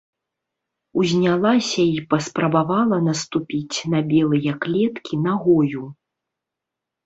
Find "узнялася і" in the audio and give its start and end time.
1.03-1.99